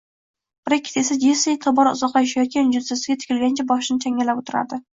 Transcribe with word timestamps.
Brekket 0.69 0.95
esa 1.01 1.17
Jessining 1.23 1.59
tobora 1.67 1.93
uzoqlashayotgan 1.99 2.73
jussasiga 2.79 3.19
tikilgancha, 3.25 3.69
boshini 3.75 4.07
changallab 4.09 4.45
o`tirardi 4.45 4.85